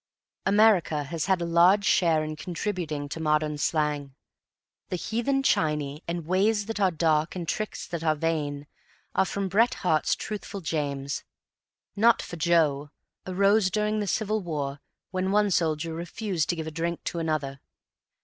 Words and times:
America 0.47 1.03
has 1.03 1.25
had 1.27 1.41
a 1.41 1.45
large 1.45 1.85
share 1.85 2.23
in 2.23 2.35
contributing 2.35 3.07
to 3.07 3.19
modern 3.19 3.55
slang. 3.55 4.15
"The 4.89 4.95
heathen 4.95 5.43
Chinee," 5.43 6.01
and 6.07 6.25
"Ways 6.25 6.65
that 6.65 6.79
are 6.79 6.89
dark, 6.89 7.35
and 7.35 7.47
tricks 7.47 7.85
that 7.87 8.03
are 8.03 8.15
vain," 8.15 8.65
are 9.13 9.25
from 9.25 9.47
Bret 9.47 9.75
Harte's 9.85 10.15
Truthful 10.15 10.61
James. 10.61 11.23
"Not 11.95 12.19
for 12.19 12.37
Joe," 12.37 12.89
arose 13.27 13.69
during 13.69 13.99
the 13.99 14.07
Civil 14.07 14.41
War 14.41 14.79
when 15.11 15.29
one 15.31 15.51
soldier 15.51 15.93
refused 15.93 16.49
to 16.49 16.55
give 16.55 16.65
a 16.65 16.71
drink 16.71 17.03
to 17.03 17.19
another. 17.19 17.59